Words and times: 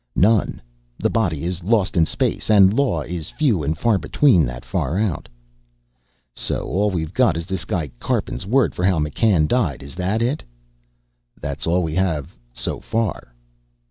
"None. 0.15 0.59
The 0.97 1.11
body 1.11 1.43
is 1.43 1.63
lost 1.63 1.95
in 1.95 2.07
space. 2.07 2.49
And 2.49 2.73
law 2.73 3.01
is 3.03 3.29
few 3.29 3.61
and 3.61 3.77
far 3.77 3.99
between 3.99 4.43
that 4.47 4.65
far 4.65 4.97
out." 4.97 5.29
"So 6.35 6.65
all 6.69 6.89
we've 6.89 7.13
got 7.13 7.37
is 7.37 7.45
this 7.45 7.65
guy 7.65 7.89
Karpin's 7.99 8.47
word 8.47 8.73
for 8.73 8.83
how 8.83 8.97
McCann 8.97 9.47
died, 9.47 9.83
is 9.83 9.93
that 9.93 10.23
it?" 10.23 10.41
"That's 11.39 11.67
all 11.67 11.83
we 11.83 11.93
have. 11.93 12.35
So 12.51 12.79
far." 12.79 13.31